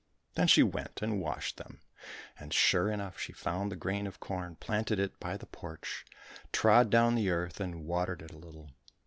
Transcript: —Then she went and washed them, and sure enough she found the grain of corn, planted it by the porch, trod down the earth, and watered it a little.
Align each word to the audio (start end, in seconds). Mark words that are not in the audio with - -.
—Then 0.33 0.47
she 0.47 0.63
went 0.63 1.03
and 1.03 1.21
washed 1.21 1.57
them, 1.57 1.79
and 2.39 2.51
sure 2.51 2.89
enough 2.91 3.19
she 3.19 3.33
found 3.33 3.71
the 3.71 3.75
grain 3.75 4.07
of 4.07 4.19
corn, 4.19 4.55
planted 4.55 4.97
it 4.97 5.19
by 5.19 5.37
the 5.37 5.45
porch, 5.45 6.05
trod 6.51 6.89
down 6.89 7.13
the 7.13 7.29
earth, 7.29 7.59
and 7.59 7.85
watered 7.85 8.23
it 8.23 8.31
a 8.31 8.37
little. 8.39 8.71